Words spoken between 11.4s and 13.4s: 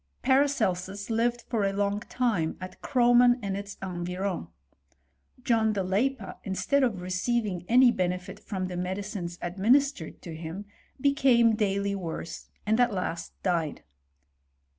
daily worse, and at last